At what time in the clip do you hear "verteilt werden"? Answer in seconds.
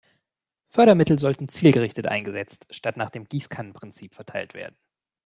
4.15-4.75